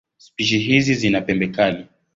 Spishi 0.17 0.59
hizi 0.59 0.93
zina 0.95 1.21
pembe 1.21 1.47
kali. 1.47 1.85